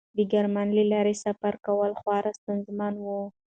[0.17, 3.07] د کرمان له لارې سفر کول خورا ستونزمن و.